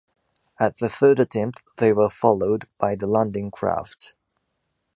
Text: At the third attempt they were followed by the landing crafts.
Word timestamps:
At 0.59 0.79
the 0.79 0.89
third 0.89 1.19
attempt 1.19 1.61
they 1.77 1.93
were 1.93 2.09
followed 2.09 2.65
by 2.79 2.95
the 2.95 3.05
landing 3.05 3.51
crafts. 3.51 4.15